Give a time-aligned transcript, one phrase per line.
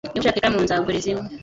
[0.09, 1.27] Niba ushaka ikaramu, nzaguriza imwe.